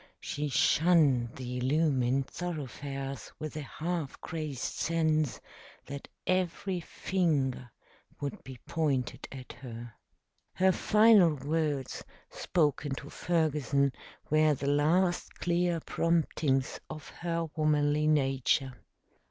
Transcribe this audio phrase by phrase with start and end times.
[0.19, 5.39] She shunned the illumined thoroughfares with a half crazed sense
[5.85, 7.69] that every finger
[8.19, 9.93] would be pointed at her.
[10.55, 13.91] Her final words, spoken to Ferguson,
[14.31, 18.73] were the last clear promptings of her womanly nature.